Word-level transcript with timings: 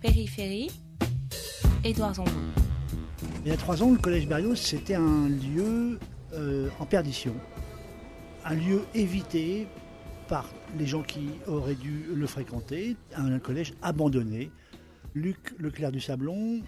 Périphérie, 0.00 0.70
Édouard 1.84 2.14
Zambon. 2.14 2.30
Il 3.44 3.50
y 3.50 3.54
a 3.54 3.56
trois 3.56 3.82
ans, 3.82 3.90
le 3.90 3.98
collège 3.98 4.28
Berlioz, 4.28 4.56
c'était 4.56 4.94
un 4.94 5.28
lieu 5.28 5.98
euh, 6.34 6.68
en 6.78 6.86
perdition. 6.86 7.34
Un 8.44 8.54
lieu 8.54 8.82
évité 8.94 9.66
par 10.28 10.46
les 10.78 10.86
gens 10.86 11.02
qui 11.02 11.30
auraient 11.46 11.74
dû 11.74 12.04
le 12.14 12.26
fréquenter, 12.26 12.96
un 13.16 13.38
collège 13.40 13.74
abandonné. 13.82 14.50
Luc 15.14 15.54
Leclerc 15.58 15.90
du 15.90 16.00
Sablon, 16.00 16.60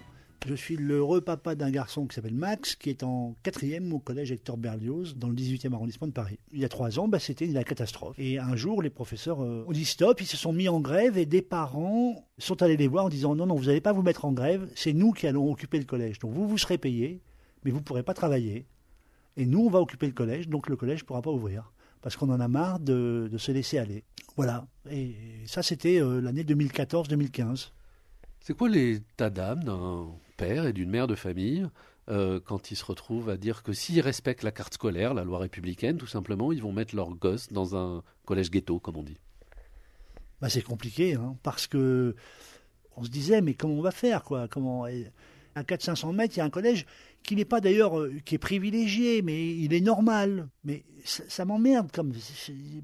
je 0.47 0.55
suis 0.55 0.75
l'heureux 0.75 1.21
papa 1.21 1.55
d'un 1.55 1.69
garçon 1.69 2.07
qui 2.07 2.15
s'appelle 2.15 2.33
Max, 2.33 2.75
qui 2.75 2.89
est 2.89 3.03
en 3.03 3.35
quatrième 3.43 3.93
au 3.93 3.99
collège 3.99 4.31
Hector 4.31 4.57
Berlioz, 4.57 5.15
dans 5.15 5.29
le 5.29 5.35
18e 5.35 5.73
arrondissement 5.73 6.07
de 6.07 6.13
Paris. 6.13 6.39
Il 6.51 6.59
y 6.59 6.65
a 6.65 6.69
trois 6.69 6.99
ans, 6.99 7.07
bah, 7.07 7.19
c'était 7.19 7.45
la 7.47 7.63
catastrophe. 7.63 8.17
Et 8.17 8.39
un 8.39 8.55
jour, 8.55 8.81
les 8.81 8.89
professeurs 8.89 9.41
euh, 9.41 9.65
ont 9.67 9.71
dit 9.71 9.85
stop, 9.85 10.19
ils 10.21 10.27
se 10.27 10.37
sont 10.37 10.53
mis 10.53 10.67
en 10.67 10.79
grève 10.79 11.17
et 11.17 11.25
des 11.25 11.41
parents 11.41 12.27
sont 12.37 12.61
allés 12.63 12.77
les 12.77 12.87
voir 12.87 13.05
en 13.05 13.09
disant 13.09 13.35
non, 13.35 13.45
non, 13.45 13.55
vous 13.55 13.65
n'allez 13.65 13.81
pas 13.81 13.93
vous 13.93 14.01
mettre 14.01 14.25
en 14.25 14.31
grève, 14.31 14.67
c'est 14.75 14.93
nous 14.93 15.11
qui 15.11 15.27
allons 15.27 15.51
occuper 15.51 15.77
le 15.77 15.85
collège. 15.85 16.19
Donc 16.19 16.33
vous, 16.33 16.47
vous 16.47 16.57
serez 16.57 16.77
payés, 16.77 17.21
mais 17.63 17.71
vous 17.71 17.79
ne 17.79 17.83
pourrez 17.83 18.03
pas 18.03 18.13
travailler. 18.13 18.65
Et 19.37 19.45
nous, 19.45 19.65
on 19.65 19.69
va 19.69 19.79
occuper 19.79 20.07
le 20.07 20.13
collège, 20.13 20.47
donc 20.47 20.67
le 20.69 20.75
collège 20.75 21.01
ne 21.01 21.05
pourra 21.05 21.21
pas 21.21 21.31
ouvrir. 21.31 21.71
Parce 22.01 22.17
qu'on 22.17 22.29
en 22.31 22.39
a 22.39 22.47
marre 22.47 22.79
de, 22.79 23.29
se 23.37 23.51
laisser 23.51 23.77
aller. 23.77 24.03
Voilà. 24.35 24.65
Et 24.89 25.15
ça, 25.45 25.61
c'était 25.61 26.01
euh, 26.01 26.19
l'année 26.19 26.43
2014-2015. 26.43 27.69
C'est 28.39 28.57
quoi 28.57 28.69
l'état 28.69 29.29
d'âme 29.29 29.63
d'un 29.63 30.07
et 30.41 30.73
d'une 30.73 30.89
mère 30.89 31.07
de 31.07 31.15
famille 31.15 31.67
euh, 32.09 32.39
quand 32.43 32.71
ils 32.71 32.75
se 32.75 32.83
retrouvent 32.83 33.29
à 33.29 33.37
dire 33.37 33.63
que 33.63 33.73
s'ils 33.73 34.01
respectent 34.01 34.43
la 34.43 34.51
carte 34.51 34.73
scolaire, 34.73 35.13
la 35.13 35.23
loi 35.23 35.39
républicaine, 35.39 35.97
tout 35.97 36.07
simplement, 36.07 36.51
ils 36.51 36.61
vont 36.61 36.71
mettre 36.71 36.95
leurs 36.95 37.11
gosses 37.11 37.51
dans 37.51 37.75
un 37.75 38.03
collège 38.25 38.49
ghetto, 38.49 38.79
comme 38.79 38.97
on 38.97 39.03
dit. 39.03 39.17
Bah, 40.41 40.49
C'est 40.49 40.63
compliqué, 40.63 41.13
hein, 41.13 41.37
parce 41.43 41.67
que 41.67 42.15
on 42.97 43.03
se 43.03 43.09
disait, 43.09 43.41
mais 43.41 43.53
comment 43.53 43.75
on 43.75 43.81
va 43.81 43.91
faire 43.91 44.23
quoi? 44.23 44.47
Comment, 44.47 44.85
À 45.55 45.63
400-500 45.63 46.15
mètres, 46.15 46.35
il 46.35 46.39
y 46.39 46.41
a 46.41 46.45
un 46.45 46.49
collège 46.49 46.85
qui 47.23 47.35
n'est 47.35 47.45
pas 47.45 47.61
d'ailleurs 47.61 47.99
euh, 47.99 48.13
qui 48.25 48.35
est 48.35 48.39
privilégié, 48.39 49.21
mais 49.21 49.55
il 49.55 49.73
est 49.73 49.81
normal. 49.81 50.47
Mais 50.63 50.83
ça, 51.03 51.45
m'emmerde 51.45 51.89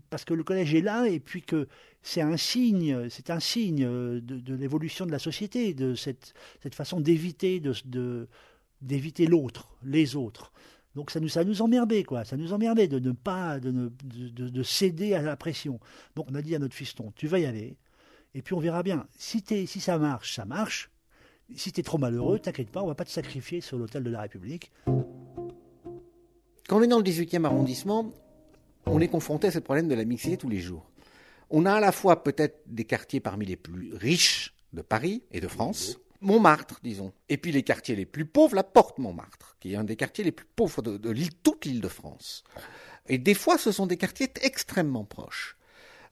parce 0.09 0.25
que 0.25 0.33
le 0.33 0.43
collège 0.43 0.73
est 0.73 0.81
là 0.81 1.07
et 1.07 1.19
puis 1.19 1.41
que 1.41 1.67
c'est 2.01 2.21
un 2.21 2.37
signe, 2.37 3.09
c'est 3.09 3.29
un 3.29 3.39
signe 3.39 3.85
euh, 3.85 4.19
de, 4.21 4.55
l'évolution 4.55 5.05
de 5.05 5.11
la 5.11 5.19
société, 5.19 5.73
de 5.73 5.95
cette, 5.95 6.33
façon 6.71 6.99
d'éviter 6.99 7.59
de, 7.59 8.27
d'éviter 8.81 9.27
l'autre, 9.27 9.69
les 9.83 10.15
autres. 10.15 10.51
Donc 10.95 11.11
ça 11.11 11.19
nous, 11.19 11.29
ça 11.29 11.43
nous 11.43 11.61
emmerdait, 11.61 12.03
quoi. 12.03 12.25
Ça 12.25 12.37
nous 12.37 12.53
emmerdait 12.53 12.87
de 12.87 12.97
ne 12.97 13.11
pas, 13.11 13.59
de, 13.59 13.71
ne, 13.71 13.89
de, 13.89 14.63
céder 14.63 15.13
à 15.13 15.21
la 15.21 15.37
pression. 15.37 15.79
Donc 16.15 16.25
on 16.31 16.35
a 16.35 16.41
dit 16.41 16.55
à 16.55 16.59
notre 16.59 16.73
fiston, 16.73 17.13
tu 17.15 17.27
vas 17.27 17.39
y 17.39 17.45
aller, 17.45 17.77
et 18.33 18.41
puis 18.41 18.55
on 18.55 18.59
verra 18.59 18.81
bien. 18.83 19.07
Si, 19.15 19.43
si 19.67 19.79
ça 19.79 19.99
marche, 19.99 20.33
ça 20.33 20.45
marche. 20.45 20.89
Si 21.55 21.71
tu 21.71 21.79
es 21.79 21.83
trop 21.83 21.97
malheureux, 21.97 22.39
t'inquiète 22.39 22.69
pas, 22.69 22.81
on 22.81 22.87
va 22.87 22.95
pas 22.95 23.05
te 23.05 23.09
sacrifier 23.09 23.61
sur 23.61 23.77
l'hôtel 23.77 24.03
de 24.03 24.09
la 24.09 24.21
République. 24.21 24.71
Quand 26.67 26.79
on 26.79 26.81
est 26.81 26.87
dans 26.87 26.97
le 26.97 27.03
18e 27.03 27.45
arrondissement, 27.45 28.11
on 28.85 28.99
est 28.99 29.07
confronté 29.07 29.47
à 29.47 29.51
ce 29.51 29.59
problème 29.59 29.87
de 29.87 29.95
la 29.95 30.03
mixité 30.03 30.37
tous 30.37 30.49
les 30.49 30.59
jours. 30.59 30.89
On 31.49 31.65
a 31.65 31.73
à 31.73 31.79
la 31.79 31.93
fois 31.93 32.23
peut-être 32.23 32.61
des 32.67 32.83
quartiers 32.83 33.21
parmi 33.21 33.45
les 33.45 33.55
plus 33.55 33.93
riches 33.93 34.53
de 34.73 34.81
Paris 34.81 35.23
et 35.31 35.39
de 35.39 35.47
France, 35.47 35.97
Montmartre, 36.21 36.79
disons, 36.83 37.13
et 37.29 37.37
puis 37.37 37.51
les 37.51 37.63
quartiers 37.63 37.95
les 37.95 38.05
plus 38.05 38.25
pauvres, 38.25 38.55
la 38.55 38.63
Porte 38.63 38.97
Montmartre, 38.97 39.55
qui 39.59 39.73
est 39.73 39.75
un 39.75 39.83
des 39.83 39.95
quartiers 39.95 40.23
les 40.23 40.31
plus 40.31 40.47
pauvres 40.55 40.81
de, 40.81 41.13
toute 41.43 41.65
l'île 41.65 41.81
de 41.81 41.87
France. 41.87 42.43
Et 43.07 43.17
des 43.17 43.35
fois, 43.35 43.57
ce 43.57 43.71
sont 43.71 43.85
des 43.85 43.97
quartiers 43.97 44.31
extrêmement 44.41 45.05
proches. 45.05 45.57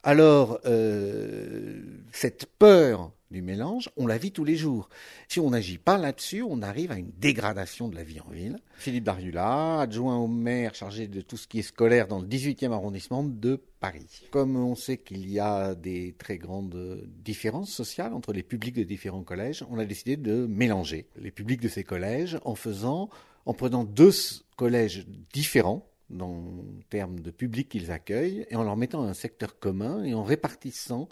Alors, 0.07 0.59
euh, 0.67 1.81
cette 2.11 2.45
peur 2.45 3.11
du 3.31 3.41
mélange, 3.41 3.89
on 3.97 4.05
la 4.05 4.19
vit 4.19 4.31
tous 4.31 4.43
les 4.43 4.55
jours. 4.55 4.87
Si 5.27 5.39
on 5.39 5.49
n'agit 5.49 5.79
pas 5.79 5.97
là-dessus, 5.97 6.43
on 6.43 6.61
arrive 6.61 6.91
à 6.91 6.99
une 6.99 7.09
dégradation 7.17 7.89
de 7.89 7.95
la 7.95 8.03
vie 8.03 8.19
en 8.19 8.29
ville. 8.29 8.59
Philippe 8.75 9.05
Dariula, 9.05 9.79
adjoint 9.79 10.17
au 10.17 10.27
maire 10.27 10.75
chargé 10.75 11.07
de 11.07 11.21
tout 11.21 11.37
ce 11.37 11.47
qui 11.47 11.57
est 11.57 11.63
scolaire 11.63 12.07
dans 12.07 12.19
le 12.19 12.27
18e 12.27 12.71
arrondissement 12.71 13.23
de 13.23 13.59
Paris. 13.79 14.27
Comme 14.29 14.55
on 14.57 14.75
sait 14.75 14.97
qu'il 14.97 15.27
y 15.27 15.39
a 15.39 15.73
des 15.73 16.13
très 16.19 16.37
grandes 16.37 17.01
différences 17.23 17.71
sociales 17.71 18.13
entre 18.13 18.31
les 18.31 18.43
publics 18.43 18.75
de 18.75 18.83
différents 18.83 19.23
collèges, 19.23 19.65
on 19.71 19.79
a 19.79 19.85
décidé 19.85 20.17
de 20.17 20.45
mélanger 20.45 21.07
les 21.15 21.31
publics 21.31 21.61
de 21.61 21.67
ces 21.67 21.83
collèges 21.83 22.37
en 22.45 22.53
faisant, 22.53 23.09
en 23.47 23.55
prenant 23.55 23.83
deux 23.83 24.11
collèges 24.55 25.07
différents, 25.33 25.89
dans 26.09 26.43
termes 26.89 27.19
de 27.19 27.31
public 27.31 27.69
qu'ils 27.69 27.91
accueillent, 27.91 28.45
et 28.49 28.55
en 28.55 28.63
leur 28.63 28.77
mettant 28.77 29.03
un 29.03 29.13
secteur 29.13 29.59
commun 29.59 30.03
et 30.03 30.13
en 30.13 30.23
répartissant 30.23 31.09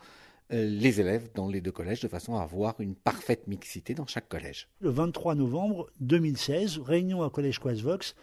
euh, 0.51 0.65
les 0.65 0.99
élèves 0.99 1.29
dans 1.33 1.47
les 1.47 1.61
deux 1.61 1.71
collèges 1.71 2.01
de 2.01 2.07
façon 2.07 2.35
à 2.35 2.43
avoir 2.43 2.79
une 2.79 2.95
parfaite 2.95 3.47
mixité 3.47 3.95
dans 3.95 4.05
chaque 4.05 4.27
collège. 4.27 4.67
Le 4.81 4.89
23 4.89 5.35
novembre 5.35 5.89
2016, 6.01 6.79
réunion 6.79 7.23
à 7.23 7.29
Collège 7.29 7.59
Quasvox, 7.59 8.15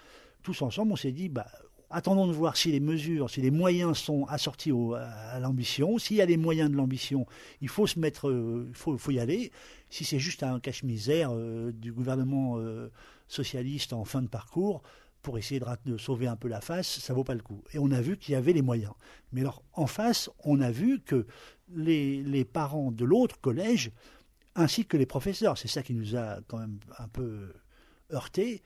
tous 0.43 0.63
ensemble, 0.63 0.93
on 0.93 0.97
s'est 0.97 1.13
dit, 1.13 1.29
bah, 1.29 1.47
attendons 1.89 2.27
de 2.27 2.33
voir 2.33 2.57
si 2.57 2.71
les 2.71 2.81
mesures, 2.81 3.31
si 3.31 3.41
les 3.41 3.51
moyens 3.51 3.97
sont 3.99 4.27
assortis 4.27 4.71
à 4.97 5.41
l'ambition. 5.41 5.99
S'il 5.99 6.19
y 6.19 6.21
a 6.21 6.27
les 6.27 6.37
moyens 6.37 6.71
de 6.71 6.77
l'ambition, 6.77 7.27
il 7.63 7.69
faut 7.69 7.87
se 7.87 7.99
mettre, 7.99 8.29
euh, 8.29 8.67
il 8.69 8.75
faut, 8.75 9.11
y 9.11 9.19
aller. 9.19 9.51
Si 9.89 10.05
c'est 10.05 10.21
juste 10.21 10.43
un 10.43 10.61
cache-misère 10.61 11.31
euh, 11.33 11.73
du 11.73 11.93
gouvernement 11.93 12.59
socialiste 13.29 13.93
en 13.93 14.05
fin 14.05 14.23
de 14.23 14.29
parcours, 14.29 14.83
pour 15.23 15.39
essayer 15.39 15.61
de, 15.85 15.97
sauver 15.97 16.27
un 16.27 16.37
peu 16.37 16.49
la 16.49 16.61
face, 16.61 16.99
ça 16.99 17.15
vaut 17.15 17.25
pas 17.25 17.35
le 17.35 17.43
coup. 17.43 17.63
Et 17.73 17.79
on 17.79 17.91
a 17.91 18.01
vu 18.01 18.17
qu'il 18.17 18.33
y 18.33 18.37
avait 18.37 18.53
les 18.53 18.63
moyens. 18.63 18.93
Mais 19.33 19.43
alors, 19.43 19.63
en 19.75 19.87
face, 19.87 20.31
on 20.45 20.61
a 20.61 20.71
vu 20.71 21.01
que 21.01 21.27
les, 21.75 22.45
parents 22.45 22.91
de 22.91 23.05
l'autre 23.05 23.41
collège, 23.41 23.93
ainsi 24.55 24.85
que 24.85 24.97
les 24.97 25.07
professeurs, 25.07 25.59
c'est 25.59 25.69
ça 25.69 25.83
qui 25.83 25.95
nous 25.95 26.17
a 26.17 26.41
quand 26.49 26.59
même 26.59 26.79
un 26.99 27.09
peu 27.09 27.53
heurté, 28.13 28.63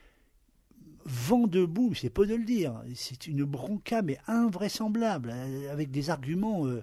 vent 1.04 1.46
debout, 1.46 1.94
c'est 1.94 2.10
pas 2.10 2.24
de 2.24 2.34
le 2.34 2.44
dire. 2.44 2.80
C'est 2.94 3.26
une 3.26 3.44
bronca, 3.44 4.02
mais 4.02 4.18
invraisemblable, 4.26 5.34
avec 5.70 5.90
des 5.90 6.10
arguments 6.10 6.66
euh, 6.66 6.82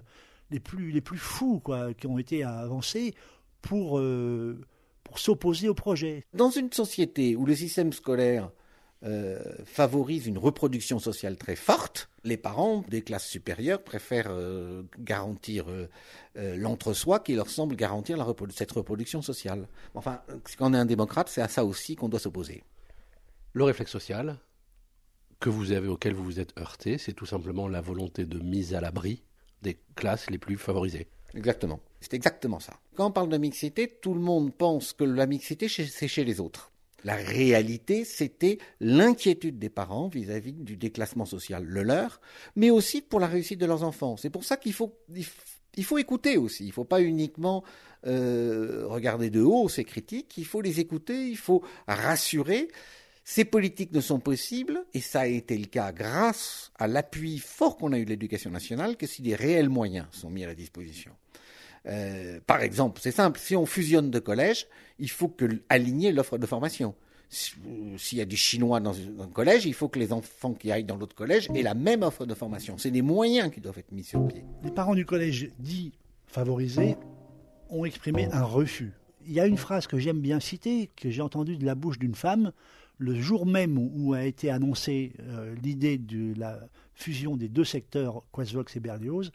les, 0.50 0.60
plus, 0.60 0.92
les 0.92 1.00
plus 1.00 1.18
fous 1.18 1.60
quoi, 1.60 1.94
qui 1.94 2.06
ont 2.06 2.18
été 2.18 2.44
avancés 2.44 3.14
pour, 3.62 3.98
euh, 3.98 4.60
pour 5.02 5.18
s'opposer 5.18 5.68
au 5.68 5.74
projet. 5.74 6.24
Dans 6.34 6.50
une 6.50 6.72
société 6.72 7.36
où 7.36 7.46
le 7.46 7.54
système 7.56 7.92
scolaire 7.92 8.50
euh, 9.04 9.40
favorise 9.64 10.26
une 10.26 10.38
reproduction 10.38 11.00
sociale 11.00 11.36
très 11.36 11.56
forte. 11.56 12.08
Les 12.22 12.36
parents 12.36 12.84
des 12.88 13.02
classes 13.02 13.26
supérieures 13.26 13.82
préfèrent 13.82 14.30
euh, 14.30 14.84
garantir 14.98 15.66
euh, 15.68 15.88
l'entre-soi 16.56 17.18
qui 17.18 17.34
leur 17.34 17.48
semble 17.48 17.74
garantir 17.74 18.24
cette 18.54 18.70
reproduction 18.70 19.20
sociale. 19.20 19.66
Enfin, 19.94 20.22
quand 20.56 20.70
on 20.70 20.74
est 20.74 20.78
un 20.78 20.86
démocrate, 20.86 21.28
c'est 21.28 21.42
à 21.42 21.48
ça 21.48 21.64
aussi 21.64 21.96
qu'on 21.96 22.08
doit 22.08 22.20
s'opposer. 22.20 22.62
Le 23.54 23.64
réflexe 23.64 23.90
social 23.90 24.38
que 25.40 25.50
vous 25.50 25.72
avez, 25.72 25.88
auquel 25.88 26.14
vous 26.14 26.24
vous 26.24 26.38
êtes 26.38 26.56
heurté, 26.58 26.96
c'est 26.96 27.12
tout 27.12 27.26
simplement 27.26 27.66
la 27.66 27.80
volonté 27.80 28.24
de 28.24 28.38
mise 28.38 28.72
à 28.74 28.80
l'abri 28.80 29.24
des 29.62 29.80
classes 29.96 30.30
les 30.30 30.38
plus 30.38 30.56
favorisées. 30.56 31.08
Exactement. 31.34 31.80
C'est 32.00 32.14
exactement 32.14 32.60
ça. 32.60 32.74
Quand 32.94 33.06
on 33.06 33.12
parle 33.12 33.28
de 33.28 33.38
mixité, 33.38 33.88
tout 33.88 34.14
le 34.14 34.20
monde 34.20 34.54
pense 34.54 34.92
que 34.92 35.04
la 35.04 35.26
mixité, 35.26 35.68
c'est 35.68 36.08
chez 36.08 36.24
les 36.24 36.40
autres. 36.40 36.71
La 37.04 37.16
réalité, 37.16 38.04
c'était 38.04 38.58
l'inquiétude 38.80 39.58
des 39.58 39.68
parents 39.68 40.08
vis-à-vis 40.08 40.52
du 40.52 40.76
déclassement 40.76 41.24
social, 41.24 41.64
le 41.64 41.82
leur, 41.82 42.20
mais 42.54 42.70
aussi 42.70 43.00
pour 43.00 43.20
la 43.20 43.26
réussite 43.26 43.60
de 43.60 43.66
leurs 43.66 43.82
enfants. 43.82 44.16
C'est 44.16 44.30
pour 44.30 44.44
ça 44.44 44.56
qu'il 44.56 44.72
faut, 44.72 44.94
écouter 45.98 46.36
aussi. 46.36 46.64
Il 46.64 46.68
ne 46.68 46.72
faut 46.72 46.84
pas 46.84 47.02
uniquement 47.02 47.64
euh, 48.06 48.84
regarder 48.86 49.30
de 49.30 49.40
haut 49.40 49.68
ces 49.68 49.84
critiques. 49.84 50.36
Il 50.36 50.46
faut 50.46 50.60
les 50.60 50.78
écouter. 50.80 51.28
Il 51.28 51.36
faut 51.36 51.62
rassurer. 51.88 52.68
Ces 53.24 53.44
politiques 53.44 53.92
ne 53.92 54.00
sont 54.00 54.18
possibles, 54.18 54.84
et 54.94 55.00
ça 55.00 55.20
a 55.20 55.26
été 55.26 55.56
le 55.56 55.66
cas 55.66 55.92
grâce 55.92 56.72
à 56.76 56.88
l'appui 56.88 57.38
fort 57.38 57.76
qu'on 57.76 57.92
a 57.92 57.98
eu 57.98 58.04
de 58.04 58.10
l'éducation 58.10 58.50
nationale, 58.50 58.96
que 58.96 59.06
si 59.06 59.22
des 59.22 59.36
réels 59.36 59.68
moyens 59.68 60.06
sont 60.10 60.28
mis 60.28 60.42
à 60.42 60.48
la 60.48 60.56
disposition. 60.56 61.12
Euh, 61.86 62.40
par 62.46 62.62
exemple, 62.62 63.00
c'est 63.02 63.12
simple, 63.12 63.40
si 63.40 63.56
on 63.56 63.66
fusionne 63.66 64.10
de 64.10 64.18
collèges, 64.18 64.66
il 64.98 65.10
faut 65.10 65.28
que, 65.28 65.46
aligner 65.68 66.12
l'offre 66.12 66.38
de 66.38 66.46
formation. 66.46 66.94
S'il 67.28 68.18
y 68.18 68.20
a 68.20 68.26
du 68.26 68.36
chinois 68.36 68.78
dans 68.80 68.94
un 68.94 69.26
collège, 69.26 69.64
il 69.64 69.72
faut 69.72 69.88
que 69.88 69.98
les 69.98 70.12
enfants 70.12 70.52
qui 70.52 70.70
aillent 70.70 70.84
dans 70.84 70.98
l'autre 70.98 71.14
collège 71.14 71.48
aient 71.54 71.62
la 71.62 71.72
même 71.72 72.02
offre 72.02 72.26
de 72.26 72.34
formation. 72.34 72.76
C'est 72.76 72.90
des 72.90 73.00
moyens 73.00 73.50
qui 73.50 73.60
doivent 73.60 73.78
être 73.78 73.90
mis 73.90 74.04
sur 74.04 74.28
pied. 74.28 74.44
Les 74.62 74.70
parents 74.70 74.94
du 74.94 75.06
collège 75.06 75.50
dit 75.58 75.92
favorisés 76.26 76.96
ont 77.70 77.86
exprimé 77.86 78.28
un 78.32 78.44
refus. 78.44 78.92
Il 79.26 79.32
y 79.32 79.40
a 79.40 79.46
une 79.46 79.56
phrase 79.56 79.86
que 79.86 79.98
j'aime 79.98 80.20
bien 80.20 80.40
citer, 80.40 80.90
que 80.94 81.08
j'ai 81.10 81.22
entendue 81.22 81.56
de 81.56 81.64
la 81.64 81.74
bouche 81.74 81.98
d'une 81.98 82.14
femme, 82.14 82.52
le 82.98 83.14
jour 83.18 83.46
même 83.46 83.78
où 83.78 84.12
a 84.12 84.24
été 84.24 84.50
annoncée 84.50 85.12
euh, 85.20 85.54
l'idée 85.62 85.96
de 85.96 86.38
la 86.38 86.60
fusion 86.94 87.36
des 87.36 87.48
deux 87.48 87.64
secteurs, 87.64 88.22
Quasvox 88.32 88.76
et 88.76 88.80
Berlioz, 88.80 89.32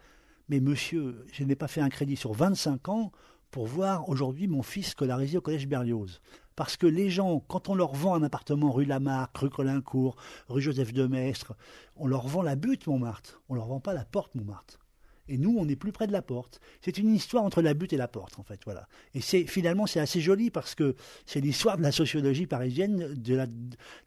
mais 0.50 0.60
monsieur, 0.60 1.26
je 1.32 1.44
n'ai 1.44 1.56
pas 1.56 1.68
fait 1.68 1.82
un 1.82 1.90
crédit 1.90 2.16
sur 2.16 2.34
25 2.34 2.90
ans 2.90 3.12
pour 3.52 3.66
voir 3.66 4.10
aujourd'hui 4.10 4.48
mon 4.48 4.64
fils 4.64 4.90
scolarisé 4.90 5.38
au 5.38 5.42
collège 5.42 5.68
Berlioz. 5.68 6.22
Parce 6.56 6.76
que 6.76 6.88
les 6.88 7.10
gens, 7.10 7.40
quand 7.40 7.70
on 7.70 7.76
leur 7.76 7.94
vend 7.94 8.16
un 8.16 8.24
appartement 8.24 8.72
rue 8.72 8.86
Lamarck, 8.86 9.38
rue 9.38 9.50
Colincourt, 9.50 10.16
rue 10.48 10.62
Joseph 10.62 10.92
de 10.92 11.08
on 11.96 12.08
leur 12.08 12.28
vend 12.28 12.42
la 12.42 12.56
butte 12.56 12.88
Montmartre, 12.88 13.42
on 13.48 13.56
leur 13.56 13.68
vend 13.68 13.80
pas 13.80 13.94
la 13.94 14.06
porte 14.06 14.34
Montmartre. 14.36 14.80
Et 15.30 15.38
nous, 15.38 15.56
on 15.58 15.68
est 15.68 15.76
plus 15.76 15.92
près 15.92 16.08
de 16.08 16.14
la 16.14 16.22
porte. 16.22 16.62
C'est 16.82 16.98
une 16.98 17.14
histoire 17.14 17.44
entre 17.44 17.62
la 17.62 17.74
butte 17.74 17.94
et 17.94 17.98
la 17.98 18.08
porte, 18.08 18.40
en 18.40 18.44
fait. 18.44 18.62
Voilà. 18.66 18.88
Et 19.14 19.22
c'est 19.22 19.46
finalement, 19.46 19.86
c'est 19.86 20.00
assez 20.00 20.22
joli 20.22 20.50
parce 20.50 20.74
que 20.74 20.96
c'est 21.26 21.42
l'histoire 21.42 21.78
de 21.78 21.84
la 21.84 21.92
sociologie 21.92 22.48
parisienne 22.48 23.14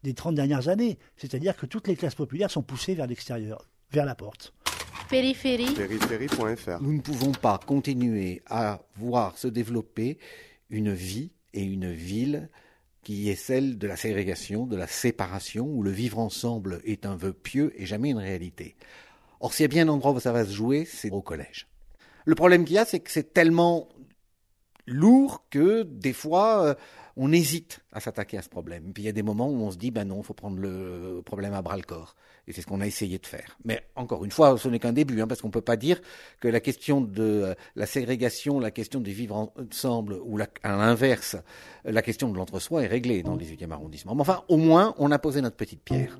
des 0.02 0.14
30 0.14 0.34
dernières 0.34 0.68
années. 0.68 0.98
C'est-à-dire 1.16 1.56
que 1.56 1.66
toutes 1.66 1.88
les 1.88 1.96
classes 1.96 2.14
populaires 2.14 2.50
sont 2.50 2.62
poussées 2.62 2.94
vers 2.94 3.06
l'extérieur, 3.06 3.68
vers 3.90 4.06
la 4.06 4.14
porte. 4.14 4.54
Périphérie. 5.10 5.74
Périphérie.fr. 5.74 6.80
Nous 6.80 6.92
ne 6.92 7.00
pouvons 7.00 7.32
pas 7.32 7.58
continuer 7.58 8.42
à 8.46 8.80
voir 8.94 9.36
se 9.36 9.48
développer 9.48 10.18
une 10.70 10.92
vie 10.92 11.32
et 11.52 11.64
une 11.64 11.90
ville 11.90 12.48
qui 13.02 13.28
est 13.28 13.34
celle 13.34 13.76
de 13.76 13.88
la 13.88 13.96
ségrégation, 13.96 14.66
de 14.66 14.76
la 14.76 14.86
séparation, 14.86 15.66
où 15.66 15.82
le 15.82 15.90
vivre 15.90 16.20
ensemble 16.20 16.80
est 16.84 17.06
un 17.06 17.16
vœu 17.16 17.32
pieux 17.32 17.72
et 17.76 17.86
jamais 17.86 18.10
une 18.10 18.18
réalité. 18.18 18.76
Or, 19.40 19.52
s'il 19.52 19.64
y 19.64 19.66
a 19.66 19.68
bien 19.68 19.88
un 19.88 19.92
endroit 19.92 20.12
où 20.12 20.20
ça 20.20 20.30
va 20.30 20.44
se 20.44 20.52
jouer, 20.52 20.84
c'est 20.84 21.10
au 21.10 21.22
collège. 21.22 21.66
Le 22.24 22.36
problème 22.36 22.64
qu'il 22.64 22.76
y 22.76 22.78
a, 22.78 22.84
c'est 22.84 23.00
que 23.00 23.10
c'est 23.10 23.34
tellement 23.34 23.88
lourd 24.86 25.44
que 25.50 25.82
des 25.82 26.12
fois, 26.12 26.64
euh, 26.64 26.74
on 27.22 27.32
hésite 27.32 27.80
à 27.92 28.00
s'attaquer 28.00 28.38
à 28.38 28.42
ce 28.42 28.48
problème. 28.48 28.94
Puis 28.94 29.02
il 29.02 29.06
y 29.06 29.08
a 29.10 29.12
des 29.12 29.22
moments 29.22 29.50
où 29.50 29.62
on 29.62 29.70
se 29.70 29.76
dit, 29.76 29.90
ben 29.90 30.08
non, 30.08 30.20
il 30.20 30.24
faut 30.24 30.32
prendre 30.32 30.58
le 30.58 31.20
problème 31.22 31.52
à 31.52 31.60
bras 31.60 31.76
le 31.76 31.82
corps. 31.82 32.16
Et 32.48 32.52
c'est 32.52 32.62
ce 32.62 32.66
qu'on 32.66 32.80
a 32.80 32.86
essayé 32.86 33.18
de 33.18 33.26
faire. 33.26 33.58
Mais 33.62 33.84
encore 33.94 34.24
une 34.24 34.30
fois, 34.30 34.56
ce 34.56 34.68
n'est 34.68 34.78
qu'un 34.78 34.94
début, 34.94 35.20
hein, 35.20 35.26
parce 35.26 35.42
qu'on 35.42 35.48
ne 35.48 35.52
peut 35.52 35.60
pas 35.60 35.76
dire 35.76 36.00
que 36.40 36.48
la 36.48 36.60
question 36.60 37.02
de 37.02 37.22
euh, 37.22 37.54
la 37.76 37.84
ségrégation, 37.84 38.58
la 38.58 38.70
question 38.70 39.00
du 39.00 39.12
vivre 39.12 39.52
ensemble, 39.54 40.18
ou 40.24 40.38
à 40.40 40.76
l'inverse, 40.78 41.36
la 41.84 42.00
question 42.00 42.32
de 42.32 42.38
l'entre-soi 42.38 42.84
est 42.84 42.86
réglée 42.86 43.22
dans 43.22 43.34
le 43.34 43.44
18e 43.44 43.70
arrondissement. 43.70 44.14
Mais 44.14 44.22
enfin, 44.22 44.42
au 44.48 44.56
moins, 44.56 44.94
on 44.96 45.10
a 45.10 45.18
posé 45.18 45.42
notre 45.42 45.56
petite 45.56 45.82
pierre. 45.82 46.18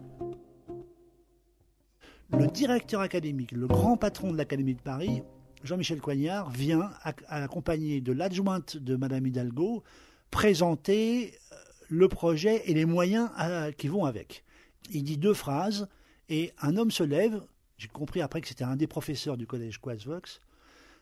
Le 2.39 2.47
directeur 2.47 3.01
académique, 3.01 3.53
le 3.53 3.67
grand 3.67 3.97
patron 3.97 4.33
de 4.33 4.37
l'Académie 4.37 4.75
de 4.75 4.83
Paris, 4.83 5.23
Jean-Michel 5.65 6.03
Coignard, 6.03 6.51
vient, 6.51 6.91
accompagné 7.27 8.03
de 8.03 8.13
l'adjointe 8.13 8.77
de 8.77 8.97
Madame 8.97 9.27
Hidalgo, 9.27 9.83
présenter 10.31 11.35
euh, 11.53 11.57
le 11.89 12.09
projet 12.09 12.63
et 12.67 12.75
les 12.75 12.85
moyens 12.85 13.31
euh, 13.41 13.73
qui 13.73 13.89
vont 13.89 14.05
avec. 14.05 14.45
Il 14.91 15.05
dit 15.05 15.19
deux 15.19 15.35
phrases 15.35 15.89
et 16.29 16.53
un 16.61 16.77
homme 16.77 16.91
se 16.91 17.03
lève. 17.03 17.43
J'ai 17.79 17.89
compris 17.89 18.21
après 18.21 18.41
que 18.41 18.49
c'était 18.49 18.65
un 18.65 18.77
des 18.77 18.87
professeurs 18.87 19.37
du 19.37 19.47
collège 19.47 19.81
Quasvox. 19.81 20.41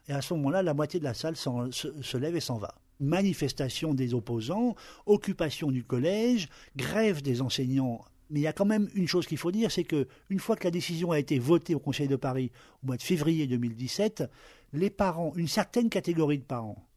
Et 0.08 0.12
à 0.12 0.22
ce 0.22 0.32
moment-là, 0.34 0.62
la 0.62 0.74
moitié 0.74 1.00
de 1.00 1.04
la 1.04 1.14
salle 1.14 1.36
se, 1.36 1.50
se 1.70 2.16
lève 2.16 2.36
et 2.36 2.40
s'en 2.40 2.56
va. 2.56 2.74
Manifestation 3.00 3.94
des 3.94 4.14
opposants, 4.14 4.74
occupation 5.06 5.70
du 5.70 5.84
collège, 5.84 6.48
grève 6.76 7.22
des 7.22 7.42
enseignants 7.42 8.04
mais 8.30 8.40
il 8.40 8.42
y 8.42 8.46
a 8.48 8.52
quand 8.52 8.64
même 8.64 8.88
une 8.94 9.08
chose 9.08 9.26
qu'il 9.26 9.38
faut 9.38 9.50
dire, 9.50 9.70
c'est 9.70 9.84
que 9.84 10.06
une 10.28 10.38
fois 10.38 10.56
que 10.56 10.64
la 10.64 10.70
décision 10.70 11.12
a 11.12 11.18
été 11.18 11.38
votée 11.38 11.74
au 11.74 11.78
Conseil 11.78 12.08
de 12.08 12.16
Paris 12.16 12.50
au 12.82 12.86
mois 12.88 12.96
de 12.96 13.02
février 13.02 13.46
2017, 13.46 14.24
les 14.74 14.90
parents, 14.90 15.32
une 15.36 15.48
certaine 15.48 15.88
catégorie 15.88 16.38
de 16.38 16.44
parents, 16.44 16.87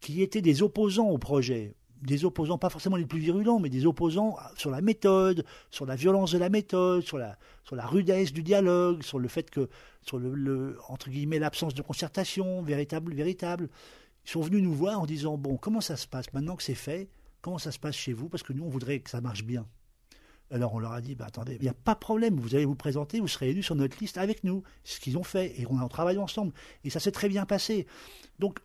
qui 0.00 0.22
étaient 0.22 0.42
des 0.42 0.62
opposants 0.62 1.08
au 1.08 1.18
projet, 1.18 1.74
des 2.02 2.24
opposants 2.24 2.58
pas 2.58 2.70
forcément 2.70 2.96
les 2.96 3.06
plus 3.06 3.18
virulents, 3.18 3.60
mais 3.60 3.68
des 3.68 3.86
opposants 3.86 4.36
sur 4.56 4.70
la 4.70 4.80
méthode, 4.80 5.44
sur 5.70 5.86
la 5.86 5.96
violence 5.96 6.32
de 6.32 6.38
la 6.38 6.48
méthode, 6.48 7.02
sur 7.02 7.18
la, 7.18 7.38
sur 7.64 7.76
la 7.76 7.86
rudesse 7.86 8.32
du 8.32 8.42
dialogue, 8.42 9.02
sur 9.02 9.18
le 9.18 9.28
fait 9.28 9.50
que, 9.50 9.68
sur 10.02 10.18
le, 10.18 10.78
entre 10.88 11.10
guillemets, 11.10 11.38
l'absence 11.38 11.74
de 11.74 11.82
concertation 11.82 12.62
véritable, 12.62 13.14
véritable, 13.14 13.68
ils 14.24 14.30
sont 14.30 14.40
venus 14.40 14.62
nous 14.62 14.72
voir 14.72 15.00
en 15.00 15.06
disant 15.06 15.36
bon, 15.36 15.56
comment 15.56 15.80
ça 15.80 15.96
se 15.96 16.06
passe 16.06 16.32
maintenant 16.32 16.56
que 16.56 16.62
c'est 16.62 16.74
fait? 16.74 17.08
Comment 17.42 17.58
ça 17.58 17.72
se 17.72 17.78
passe 17.78 17.96
chez 17.96 18.12
vous? 18.12 18.28
Parce 18.28 18.42
que 18.42 18.52
nous, 18.52 18.64
on 18.64 18.68
voudrait 18.68 19.00
que 19.00 19.10
ça 19.10 19.20
marche 19.20 19.44
bien. 19.44 19.66
Alors 20.50 20.74
on 20.74 20.78
leur 20.78 20.92
a 20.92 21.00
dit, 21.00 21.14
bah, 21.14 21.26
attendez, 21.28 21.54
il 21.56 21.62
n'y 21.62 21.68
a 21.68 21.74
pas 21.74 21.94
de 21.94 22.00
problème, 22.00 22.36
vous 22.36 22.54
allez 22.54 22.64
vous 22.64 22.74
présenter, 22.74 23.20
vous 23.20 23.28
serez 23.28 23.50
élus 23.50 23.62
sur 23.62 23.76
notre 23.76 23.98
liste 24.00 24.18
avec 24.18 24.42
nous. 24.42 24.62
Ce 24.84 24.98
qu'ils 24.98 25.16
ont 25.16 25.22
fait, 25.22 25.60
et 25.60 25.66
on 25.70 25.78
a 25.78 25.88
travaillé 25.88 26.18
ensemble. 26.18 26.52
Et 26.82 26.90
ça 26.90 26.98
s'est 26.98 27.12
très 27.12 27.28
bien 27.28 27.46
passé. 27.46 27.86
Donc, 28.38 28.58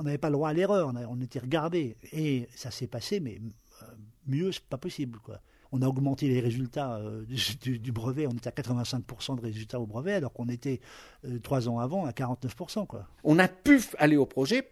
on 0.00 0.04
n'avait 0.04 0.18
pas 0.18 0.30
le 0.30 0.34
droit 0.34 0.48
à 0.48 0.52
l'erreur, 0.54 0.92
on, 1.08 1.20
était 1.20 1.38
regardé. 1.38 1.96
Et 2.12 2.48
ça 2.56 2.70
s'est 2.70 2.86
passé, 2.86 3.20
mais 3.20 3.38
euh, 3.82 3.86
mieux, 4.26 4.50
c'est 4.50 4.64
pas 4.64 4.78
possible. 4.78 5.18
Quoi. 5.20 5.40
On 5.72 5.82
a 5.82 5.86
augmenté 5.86 6.26
les 6.26 6.40
résultats 6.40 6.96
euh, 6.96 7.24
du, 7.62 7.92
brevet, 7.92 8.26
on 8.26 8.32
était 8.32 8.48
à 8.48 8.52
85% 8.52 9.36
de 9.36 9.42
résultats 9.42 9.78
au 9.78 9.86
brevet, 9.86 10.14
alors 10.14 10.32
qu'on 10.32 10.48
était 10.48 10.80
euh, 11.26 11.38
trois 11.38 11.68
ans 11.68 11.78
avant 11.78 12.06
à 12.06 12.12
49%. 12.12 12.86
Quoi. 12.86 13.06
On 13.24 13.38
a 13.38 13.46
pu 13.46 13.80
aller 13.98 14.16
au 14.16 14.26
projet 14.26 14.66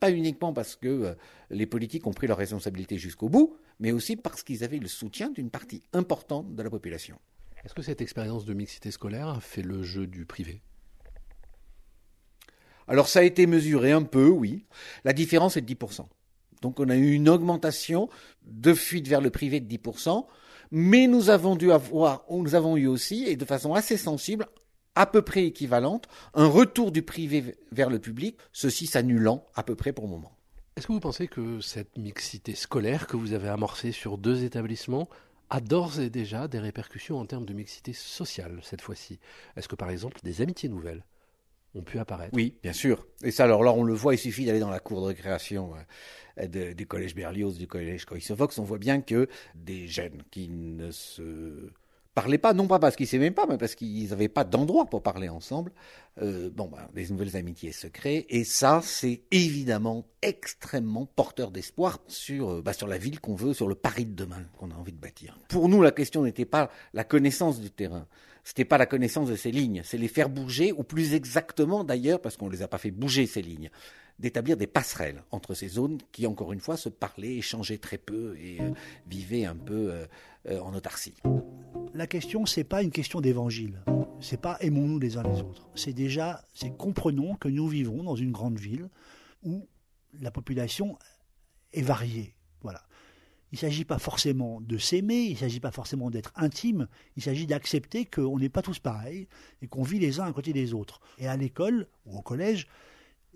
pas 0.00 0.10
uniquement 0.10 0.52
parce 0.52 0.74
que 0.74 0.88
euh, 0.88 1.14
les 1.48 1.64
politiques 1.64 2.08
ont 2.08 2.12
pris 2.12 2.26
leurs 2.26 2.38
responsabilités 2.38 2.98
jusqu'au 2.98 3.28
bout, 3.28 3.56
mais 3.78 3.92
aussi 3.92 4.16
parce 4.16 4.42
qu'ils 4.42 4.64
avaient 4.64 4.80
le 4.80 4.88
soutien 4.88 5.30
d'une 5.30 5.48
partie 5.48 5.80
importante 5.92 6.56
de 6.56 6.62
la 6.64 6.70
population. 6.70 7.20
Est-ce 7.64 7.72
que 7.72 7.82
cette 7.82 8.00
expérience 8.00 8.44
de 8.44 8.52
mixité 8.52 8.90
scolaire 8.90 9.28
a 9.28 9.38
fait 9.38 9.62
le 9.62 9.84
jeu 9.84 10.08
du 10.08 10.26
privé? 10.26 10.60
Alors 12.92 13.08
ça 13.08 13.20
a 13.20 13.22
été 13.22 13.46
mesuré 13.46 13.90
un 13.90 14.02
peu, 14.02 14.28
oui. 14.28 14.66
La 15.04 15.14
différence 15.14 15.56
est 15.56 15.62
de 15.62 15.74
10%. 15.74 16.04
Donc 16.60 16.78
on 16.78 16.90
a 16.90 16.94
eu 16.94 17.12
une 17.12 17.30
augmentation 17.30 18.10
de 18.44 18.74
fuite 18.74 19.08
vers 19.08 19.22
le 19.22 19.30
privé 19.30 19.60
de 19.60 19.76
10%, 19.76 20.26
mais 20.72 21.06
nous 21.06 21.30
avons 21.30 21.56
dû 21.56 21.72
avoir, 21.72 22.22
nous 22.30 22.54
avons 22.54 22.76
eu 22.76 22.86
aussi, 22.86 23.24
et 23.24 23.36
de 23.36 23.46
façon 23.46 23.72
assez 23.72 23.96
sensible, 23.96 24.46
à 24.94 25.06
peu 25.06 25.22
près 25.22 25.46
équivalente, 25.46 26.06
un 26.34 26.44
retour 26.44 26.92
du 26.92 27.00
privé 27.00 27.56
vers 27.72 27.88
le 27.88 27.98
public, 27.98 28.36
ceci 28.52 28.86
s'annulant 28.86 29.46
à 29.54 29.62
peu 29.62 29.74
près 29.74 29.94
pour 29.94 30.04
le 30.04 30.10
moment. 30.10 30.36
Est-ce 30.76 30.86
que 30.86 30.92
vous 30.92 31.00
pensez 31.00 31.28
que 31.28 31.62
cette 31.62 31.96
mixité 31.96 32.54
scolaire 32.54 33.06
que 33.06 33.16
vous 33.16 33.32
avez 33.32 33.48
amorcée 33.48 33.92
sur 33.92 34.18
deux 34.18 34.44
établissements 34.44 35.08
a 35.48 35.60
d'ores 35.60 35.98
et 35.98 36.10
déjà 36.10 36.46
des 36.46 36.58
répercussions 36.58 37.18
en 37.18 37.24
termes 37.24 37.46
de 37.46 37.54
mixité 37.54 37.94
sociale 37.94 38.60
cette 38.62 38.82
fois-ci? 38.82 39.18
Est-ce 39.56 39.68
que 39.68 39.76
par 39.76 39.88
exemple 39.88 40.18
des 40.22 40.42
amitiés 40.42 40.68
nouvelles 40.68 41.04
ont 41.74 41.82
pu 41.82 41.98
apparaître 41.98 42.34
Oui, 42.34 42.54
bien 42.62 42.72
sûr. 42.72 43.06
Et 43.22 43.30
ça, 43.30 43.44
alors 43.44 43.62
là, 43.62 43.72
on 43.72 43.84
le 43.84 43.94
voit, 43.94 44.14
il 44.14 44.18
suffit 44.18 44.44
d'aller 44.44 44.60
dans 44.60 44.70
la 44.70 44.80
cour 44.80 45.00
de 45.00 45.06
récréation 45.06 45.72
euh, 46.38 46.74
du 46.74 46.86
collège 46.86 47.14
Berlioz, 47.14 47.58
du 47.58 47.66
collège 47.66 48.04
Coysevox, 48.04 48.58
on 48.58 48.64
voit 48.64 48.78
bien 48.78 49.00
que 49.00 49.28
des 49.54 49.86
jeunes 49.86 50.22
qui 50.30 50.48
ne 50.48 50.90
se 50.90 51.70
parlaient 52.14 52.38
pas, 52.38 52.52
non 52.52 52.66
pas 52.66 52.78
parce 52.78 52.96
qu'ils 52.96 53.06
s'aimaient 53.06 53.30
pas, 53.30 53.46
mais 53.46 53.56
parce 53.56 53.74
qu'ils 53.74 54.10
n'avaient 54.10 54.28
pas 54.28 54.44
d'endroit 54.44 54.86
pour 54.86 55.02
parler 55.02 55.28
ensemble. 55.28 55.72
Euh, 56.20 56.50
bon, 56.50 56.68
ben, 56.68 56.88
des 56.94 57.08
nouvelles 57.08 57.36
amitiés 57.36 57.72
se 57.72 57.86
créent, 57.86 58.26
et 58.28 58.44
ça, 58.44 58.80
c'est 58.82 59.22
évidemment 59.30 60.04
extrêmement 60.20 61.06
porteur 61.06 61.50
d'espoir 61.50 62.00
sur, 62.06 62.50
euh, 62.50 62.62
bah, 62.62 62.74
sur 62.74 62.86
la 62.86 62.98
ville 62.98 63.20
qu'on 63.20 63.34
veut, 63.34 63.54
sur 63.54 63.68
le 63.68 63.74
Paris 63.74 64.04
de 64.04 64.14
demain 64.14 64.44
qu'on 64.58 64.70
a 64.70 64.74
envie 64.74 64.92
de 64.92 65.00
bâtir. 65.00 65.38
Pour 65.48 65.68
nous, 65.68 65.80
la 65.80 65.90
question 65.90 66.22
n'était 66.22 66.44
pas 66.44 66.70
la 66.92 67.04
connaissance 67.04 67.60
du 67.60 67.70
terrain, 67.70 68.06
c'était 68.44 68.64
pas 68.64 68.78
la 68.78 68.86
connaissance 68.86 69.28
de 69.28 69.36
ces 69.36 69.50
lignes, 69.50 69.82
c'est 69.84 69.98
les 69.98 70.08
faire 70.08 70.28
bouger, 70.28 70.72
ou 70.72 70.82
plus 70.82 71.14
exactement 71.14 71.84
d'ailleurs, 71.84 72.20
parce 72.20 72.36
qu'on 72.36 72.48
les 72.48 72.62
a 72.62 72.68
pas 72.68 72.78
fait 72.78 72.90
bouger 72.90 73.26
ces 73.26 73.42
lignes, 73.42 73.70
d'établir 74.18 74.56
des 74.56 74.66
passerelles 74.66 75.22
entre 75.30 75.54
ces 75.54 75.68
zones 75.68 75.98
qui, 76.12 76.26
encore 76.26 76.52
une 76.52 76.60
fois, 76.60 76.76
se 76.76 76.88
parlaient, 76.88 77.36
échangeaient 77.36 77.78
très 77.78 77.98
peu 77.98 78.36
et 78.38 78.60
euh, 78.60 78.70
vivaient 79.06 79.44
un 79.44 79.56
peu 79.56 79.92
en 80.48 80.74
autarcie 80.74 81.14
la 81.94 82.06
question, 82.06 82.46
c'est 82.46 82.64
pas 82.64 82.82
une 82.82 82.90
question 82.90 83.20
d'évangile. 83.20 83.82
C'est 84.20 84.40
pas 84.40 84.56
aimons-nous 84.60 84.98
les 84.98 85.16
uns 85.16 85.22
les 85.22 85.40
autres. 85.40 85.68
C'est 85.74 85.92
déjà, 85.92 86.44
c'est 86.54 86.76
comprenons 86.76 87.34
que 87.36 87.48
nous 87.48 87.68
vivons 87.68 88.02
dans 88.02 88.16
une 88.16 88.32
grande 88.32 88.58
ville 88.58 88.88
où 89.42 89.66
la 90.20 90.30
population 90.30 90.98
est 91.72 91.82
variée. 91.82 92.34
Il 93.52 93.56
ne 93.56 93.60
s'agit 93.60 93.84
pas 93.84 93.98
forcément 93.98 94.60
de 94.60 94.78
s'aimer, 94.78 95.24
il 95.24 95.34
ne 95.34 95.38
s'agit 95.38 95.60
pas 95.60 95.70
forcément 95.70 96.10
d'être 96.10 96.32
intime, 96.36 96.88
il 97.16 97.22
s'agit 97.22 97.46
d'accepter 97.46 98.06
qu'on 98.06 98.38
n'est 98.38 98.48
pas 98.48 98.62
tous 98.62 98.78
pareils 98.78 99.28
et 99.60 99.68
qu'on 99.68 99.82
vit 99.82 99.98
les 99.98 100.20
uns 100.20 100.24
à 100.24 100.32
côté 100.32 100.54
des 100.54 100.72
autres. 100.72 101.00
Et 101.18 101.28
à 101.28 101.36
l'école 101.36 101.86
ou 102.06 102.18
au 102.18 102.22
collège, 102.22 102.66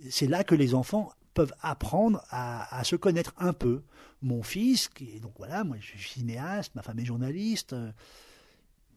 c'est 0.08 0.26
là 0.26 0.42
que 0.42 0.54
les 0.54 0.74
enfants 0.74 1.12
peuvent 1.34 1.54
apprendre 1.60 2.24
à, 2.30 2.82
se 2.82 2.96
connaître 2.96 3.34
un 3.36 3.52
peu. 3.52 3.82
Mon 4.22 4.42
fils, 4.42 4.88
qui 4.88 5.20
donc 5.20 5.34
voilà, 5.36 5.64
moi 5.64 5.76
je 5.78 5.86
suis 5.86 6.20
cinéaste, 6.20 6.74
ma 6.74 6.82
femme 6.82 6.98
est 6.98 7.04
journaliste, 7.04 7.74
euh, 7.74 7.92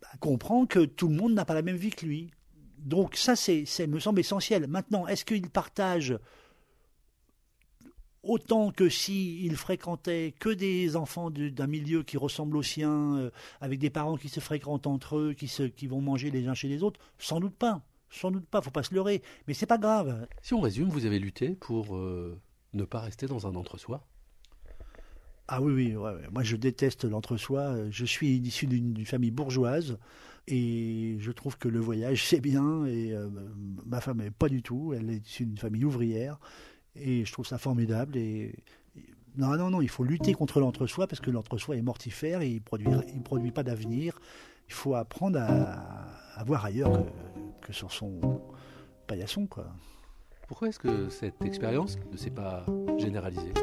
bah, 0.01 0.07
comprend 0.21 0.65
que 0.65 0.85
tout 0.85 1.09
le 1.09 1.15
monde 1.15 1.33
n'a 1.33 1.43
pas 1.43 1.53
la 1.53 1.61
même 1.61 1.75
vie 1.75 1.89
que 1.89 2.05
lui. 2.05 2.31
Donc 2.77 3.17
ça, 3.17 3.35
c'est, 3.35 3.65
me 3.88 3.99
semble 3.99 4.21
essentiel. 4.21 4.67
Maintenant, 4.67 5.05
est-ce 5.05 5.25
qu'il 5.25 5.49
partage 5.49 6.17
autant 8.29 8.71
que 8.71 8.89
s'il 8.89 9.55
fréquentait 9.55 10.36
que 10.39 10.50
des 10.50 10.95
enfants 10.95 11.31
d'un 11.31 11.67
milieu 11.67 12.03
qui 12.03 12.15
ressemble 12.15 12.57
au 12.57 12.63
sien, 12.63 13.17
euh, 13.17 13.31
avec 13.59 13.79
des 13.79 13.89
parents 13.89 14.17
qui 14.17 14.29
se 14.29 14.39
fréquentent 14.39 14.86
entre 14.86 15.17
eux, 15.17 15.33
qui, 15.33 15.48
se, 15.48 15.63
qui 15.63 15.88
vont 15.88 16.00
manger 16.00 16.29
les 16.29 16.48
uns 16.48 16.53
chez 16.53 16.67
les 16.67 16.83
autres 16.83 17.00
Sans 17.17 17.39
doute 17.39 17.55
pas. 17.55 17.81
Sans 18.12 18.31
doute 18.31 18.45
pas, 18.45 18.62
faut 18.62 18.71
pas 18.71 18.83
se 18.83 18.93
leurrer. 18.93 19.24
Mais 19.48 19.53
c'est 19.53 19.65
pas 19.65 19.79
grave. 19.79 20.27
Si 20.43 20.53
on 20.53 20.62
résume, 20.62 20.89
vous 20.89 21.05
avez 21.05 21.19
lutté 21.19 21.50
pour 21.50 21.95
euh, 21.95 22.39
ne 22.74 22.83
pas 22.83 23.00
rester 23.00 23.25
dans 23.25 23.48
un 23.48 23.55
entre-soi 23.55 24.05
ah 25.51 25.63
oui, 25.63 25.95
oui, 25.95 25.95
moi 26.31 26.43
je 26.43 26.55
déteste 26.55 27.05
l'entre-soi. 27.05 27.89
Je 27.89 28.05
suis 28.05 28.38
issu 28.38 28.67
d'une 28.67 29.03
famille 29.03 29.31
bourgeoise 29.31 29.98
et 30.48 31.15
je 31.17 31.31
trouve 31.31 31.57
que 31.57 31.67
le 31.67 31.79
voyage 31.79 32.24
c'est 32.27 32.39
bien 32.39 32.86
et 32.86 33.13
euh, 33.13 33.27
ma 33.88 34.00
femme 34.00 34.21
n'est 34.21 34.29
pas 34.29 34.48
du 34.48 34.62
tout. 34.62 34.93
Elle 34.95 35.09
est 35.09 35.27
issue 35.27 35.48
d'une 35.48 35.57
famille 35.57 35.86
ouvrière 35.86 36.39
et 36.96 37.25
je 37.25 37.31
trouve 37.31 37.46
ça 37.46 37.58
formidable. 37.58 38.17
Et, 38.17 38.53
non, 39.38 39.55
non, 39.58 39.69
non, 39.69 39.81
il 39.81 39.89
faut 39.89 40.03
lutter 40.03 40.34
contre 40.34 40.60
l'entre-soi 40.60 41.08
parce 41.08 41.19
que 41.22 41.29
l'entre-soi 41.31 41.75
est 41.77 41.81
mortifère 41.81 42.41
et 42.41 42.50
il 42.50 42.55
ne 42.55 42.60
produit, 42.60 42.88
il 43.13 43.22
produit 43.22 43.51
pas 43.51 43.63
d'avenir. 43.63 44.19
Il 44.67 44.74
faut 44.74 44.96
apprendre 44.96 45.39
à, 45.39 46.43
voir 46.46 46.65
ailleurs 46.65 47.05
que, 47.62 47.74
sur 47.74 47.91
son, 47.91 48.41
paillasson, 49.08 49.48
quoi. 49.48 49.67
Pourquoi 50.48 50.69
est-ce 50.69 50.79
que 50.79 51.10
cette 51.10 51.43
expérience 51.46 51.98
ne 52.12 52.17
s'est 52.17 52.31
pas 52.31 52.65
généralisée? 52.98 53.53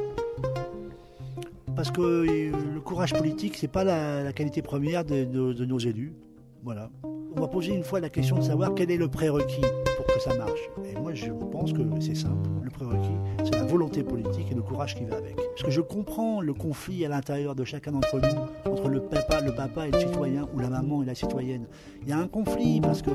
Parce 1.75 1.91
que 1.91 2.01
euh, 2.01 2.53
le 2.75 2.81
courage 2.81 3.13
politique, 3.13 3.57
c'est 3.57 3.69
pas 3.69 3.85
la, 3.85 4.23
la 4.23 4.33
qualité 4.33 4.63
première 4.63 5.05
de, 5.05 5.25
de- 5.25 5.53
de 5.53 5.65
nos 5.65 5.79
élus. 5.79 6.15
Voilà. 6.63 6.91
On 7.37 7.41
m'a 7.41 7.49
posé 7.49 7.75
une 7.75 7.85
fois 7.85 8.01
la 8.01 8.09
question 8.09 8.37
de 8.37 8.43
savoir 8.43 8.75
quel 8.75 8.91
est 8.91 8.97
le 8.97 9.09
prérequis 9.09 9.61
pour 9.97 10.07
que 10.07 10.19
ça 10.21 10.35
marche. 10.37 10.71
Et 10.85 10.99
moi, 10.99 11.13
je 11.13 11.31
pense 11.53 11.73
que 11.73 11.83
c'est 12.01 12.15
simple. 12.15 12.49
Le 12.63 12.71
prérequis, 12.71 13.17
c'est 13.45 13.55
la 13.55 13.65
volonté 13.65 14.03
politique 14.03 14.51
et 14.51 14.55
le 14.55 14.63
courage 14.63 14.95
qui 14.95 15.05
va 15.05 15.17
avec. 15.17 15.37
Parce 15.37 15.63
que 15.63 15.71
je 15.71 15.83
comprends 15.83 16.41
le 16.41 16.55
conflit 16.55 17.05
à 17.05 17.09
l'intérieur 17.11 17.55
de 17.55 17.65
chacun 17.65 17.93
d'entre 17.93 18.17
nous, 18.17 18.73
entre 18.73 18.89
le 18.89 19.01
papa, 19.01 19.43
le 19.43 19.55
papa 19.55 19.87
et 19.87 19.91
le 19.91 19.99
citoyen, 19.99 20.49
ou 20.55 20.61
la 20.61 20.71
maman 20.71 21.03
et 21.03 21.07
la 21.07 21.15
citoyenne. 21.15 21.67
Il 22.03 22.09
y 22.09 22.13
a 22.13 22.19
un 22.19 22.27
conflit 22.27 22.81
parce 22.81 23.03
que 23.03 23.11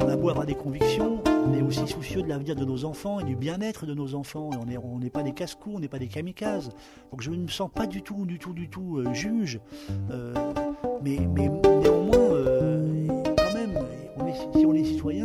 on 0.00 0.08
a 0.08 0.16
beau 0.16 0.28
avoir 0.28 0.44
des 0.44 0.54
convictions, 0.54 1.22
on 1.46 1.54
est 1.54 1.62
aussi 1.62 1.86
soucieux 1.86 2.22
de 2.22 2.28
l'avenir 2.28 2.56
de 2.56 2.64
nos 2.64 2.84
enfants 2.84 3.20
et 3.20 3.24
du 3.24 3.36
bien-être 3.36 3.86
de 3.86 3.94
nos 3.94 4.14
enfants. 4.14 4.50
On 4.58 4.98
n'est 4.98 5.10
pas 5.10 5.22
des 5.22 5.32
casse-cou, 5.32 5.72
on 5.76 5.80
n'est 5.80 5.88
pas 5.88 5.98
des 5.98 6.08
kamikazes. 6.08 6.68
Donc 7.10 7.22
je 7.22 7.30
ne 7.30 7.36
me 7.36 7.48
sens 7.48 7.70
pas 7.74 7.86
du 7.86 8.02
tout, 8.02 8.26
du 8.26 8.38
tout, 8.38 8.52
du 8.52 8.68
tout 8.68 8.98
euh, 8.98 9.14
juge. 9.14 9.60
Euh, 10.10 10.34
mais, 11.02 11.18
mais 11.34 11.48
néanmoins, 11.48 12.18
euh, 12.18 12.73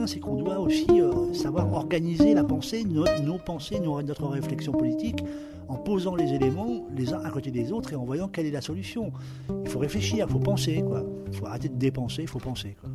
c'est 0.08 0.20
qu'on 0.20 0.36
doit 0.36 0.60
aussi 0.60 0.88
euh, 0.92 1.34
savoir 1.34 1.72
organiser 1.74 2.34
la 2.34 2.44
pensée, 2.44 2.84
nos 2.84 3.38
pensées, 3.38 3.80
notre 3.80 4.28
réflexion 4.28 4.74
politique, 4.74 5.24
en 5.70 5.76
posant 5.76 6.16
les 6.16 6.34
éléments 6.34 6.86
les 6.96 7.14
uns 7.14 7.22
à 7.24 7.30
côté 7.30 7.50
des 7.50 7.72
autres 7.72 7.94
et 7.94 7.96
en 7.96 8.04
voyant 8.04 8.28
quelle 8.28 8.46
est 8.46 8.52
la 8.52 8.62
solution. 8.62 9.14
Il 9.64 9.70
faut 9.70 9.80
réfléchir, 9.80 10.26
il 10.28 10.32
faut 10.32 10.40
penser, 10.40 10.84
quoi. 10.86 11.04
Il 11.28 11.34
faut 11.34 11.46
arrêter 11.46 11.70
de 11.70 11.76
dépenser, 11.78 12.24
il 12.24 12.28
faut 12.28 12.40
penser, 12.40 12.76
quoi. 12.82 12.90